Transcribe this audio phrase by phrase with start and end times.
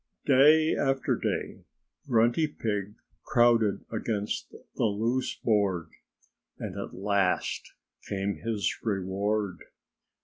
[0.25, 1.63] Day after day
[2.07, 5.91] Grunty Pig crowded against the loose board.
[6.57, 7.73] And at last
[8.09, 9.59] came his reward.